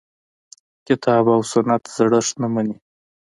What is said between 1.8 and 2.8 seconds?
زړښت نه مني.